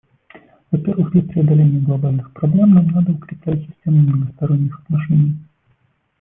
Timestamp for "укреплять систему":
3.11-3.99